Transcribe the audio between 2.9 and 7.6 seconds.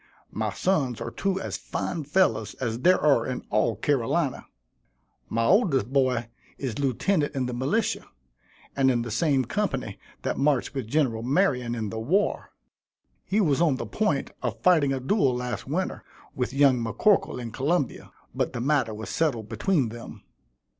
are in all Carolina. My oldest boy is lieutenant in the